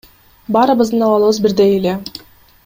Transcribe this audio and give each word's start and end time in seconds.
Баарыбыздын 0.55 1.05
абалыбыз 1.07 1.39
бирдей 1.45 1.71
эле. 1.77 1.93